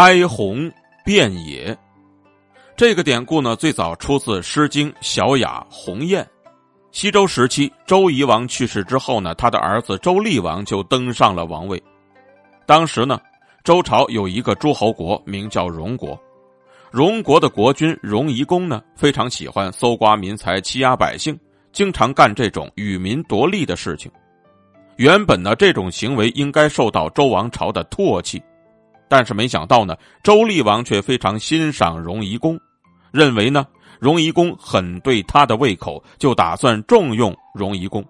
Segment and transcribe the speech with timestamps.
[0.00, 0.70] 哀鸿
[1.04, 1.76] 遍野。
[2.76, 6.22] 这个典故呢，最早出自《诗经·小雅·鸿雁》。
[6.92, 11.82] 西周时期，周夷王去世之后呢，他的儿子周厉王就登上了王位。
[12.64, 13.18] 当时呢，
[13.64, 16.16] 周朝有一个诸侯国，名叫荣国。
[16.92, 21.36] 荣国的国君荣夷公呢，非常喜欢搜刮民财、欺压百姓，
[21.72, 24.08] 经常干这种与民夺利的事情。
[24.94, 28.40] 原本呢，这种行为应该受到周王朝的唾弃，
[29.08, 32.58] 但是没想到呢，周厉王却非常欣赏荣夷公。
[33.10, 33.66] 认为呢，
[33.98, 38.04] 荣夷公很对他的胃口，就打算重用荣夷公。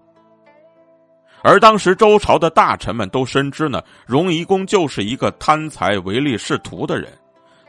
[1.41, 7.09] 而当时周朝的大臣们都深知呢，荣夷公就是一个贪财唯利是图的人，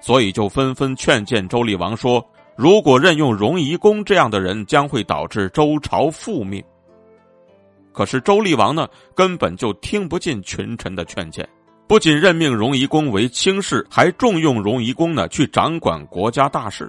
[0.00, 2.20] 所以就纷纷劝谏周厉王说
[2.56, 6.64] ：“如果任用荣夷公这样的人，将会导致周朝覆灭。”
[7.94, 11.48] 可是周厉王呢，根本就听不进群臣的劝谏，
[11.90, 16.88] 不仅任命荣夷公为卿士，还重用荣夷公呢去掌管国家大事。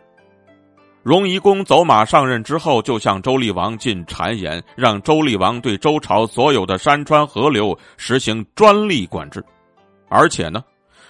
[1.02, 9.44] 荣夷公走马上任之后，就向周厉王进谗言，让周厉王对周朝所有的山川河流实行专利管制，
[10.08, 10.64] 而且呢，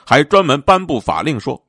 [0.06, 1.62] 还专门颁布法令说，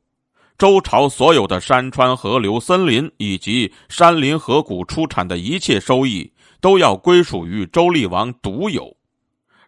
[0.56, 8.96] 周朝所有的山川河流、森林以及山林河谷出产的一切收益，都要归属于周厉王独有，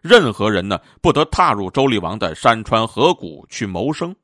[0.07, 4.15] 任何人呢，不得踏入周厉王的山川河谷去谋生。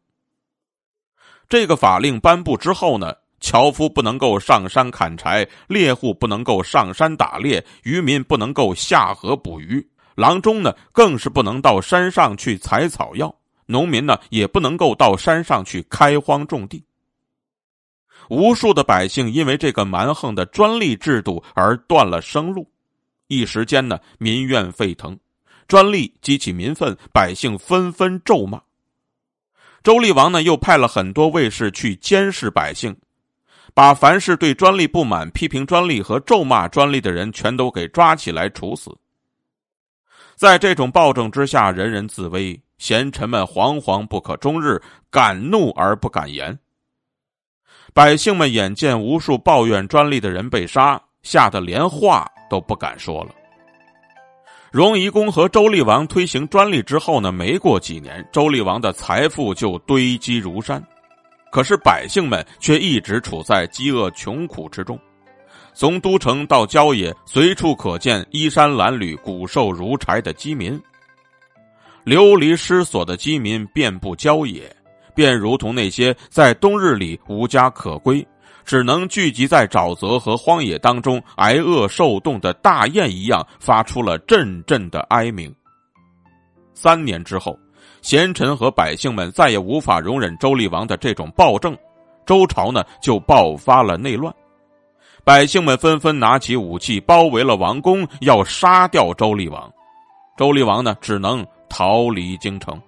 [1.49, 3.15] 这个法令颁布之后呢？
[3.39, 13.33] 樵夫不能够上山砍柴，猎户不能够上山打猎，渔民不能够下河捕鱼，郎中呢更是不能到山上去采草药，
[13.65, 16.85] 农民呢也不能够到山上去开荒种地。
[18.29, 22.69] 无数的百姓因为这个蛮横的专利制度而断了生路，
[23.25, 25.17] 一时间呢民怨沸腾，
[25.71, 28.61] 专利激起民愤，百姓纷纷咒骂。
[29.81, 32.93] 周厉王呢又派了很多卫士去监视百姓。
[33.73, 38.93] 把凡是对专利不满、批评专利和咒骂专利的人全都给抓起来处死。
[40.35, 44.77] 在这种暴政之下，人人自危，贤臣们惶惶不可终日，
[45.09, 46.59] 敢怒而不敢言。
[47.93, 53.33] 百姓们眼见无数抱怨专利的人被杀，吓得连话都不敢说了。
[54.71, 60.81] 荣夷公和周厉王推行专利之后呢，没过几年，周厉王的财富就堆积如山。
[61.51, 64.97] 可是百姓们却一直处在饥饿穷苦之中，
[65.73, 70.81] 从都城到郊野，随处可见衣衫褴褛、骨瘦如柴的饥民。
[72.05, 74.73] 流离失所的饥民遍布郊野，
[75.13, 78.25] 便如同那些在冬日里无家可归，
[78.65, 85.53] 只能聚集在沼泽和荒野当中挨饿受冻的大雁一样，发出了阵阵的哀鸣。
[86.73, 87.57] 三年之后。
[88.01, 91.77] 贤臣和百姓们再也无法容忍周厉王的这种暴政，
[92.25, 94.33] 周朝呢就爆发了内乱，
[95.23, 99.71] 百姓们纷纷拿起武器包围了王宫，要杀掉周厉王。
[100.35, 102.81] 周厉王呢只能逃离京城。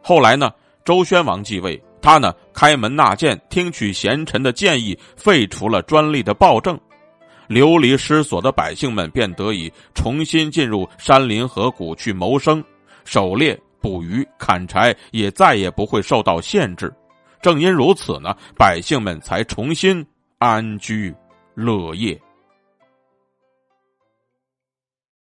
[0.00, 0.52] 后来呢，
[0.84, 6.78] 周宣王继位，他呢开门纳谏，听取贤臣的建议，废除了专利的暴政，
[7.46, 12.62] 流离失所的百姓们便得以重新进入山林河谷去谋生、
[13.04, 13.58] 狩猎。
[13.78, 16.92] 捕鱼、砍柴也再也不会受到限制，
[17.40, 20.04] 正因如此呢，百姓们才重新
[20.38, 21.14] 安居
[21.54, 22.20] 乐业。